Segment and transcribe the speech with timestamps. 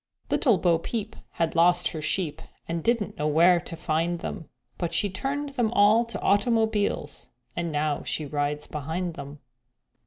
[0.31, 4.95] _Little Bo Peep had lost her sheep, And didn't know where to find them; But
[4.95, 9.41] she turned them all to automobiles, And now she rides behind them.